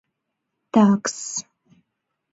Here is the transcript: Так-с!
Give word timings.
Так-с! 0.73 1.17